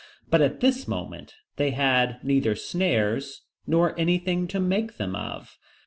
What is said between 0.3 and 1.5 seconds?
But at this moment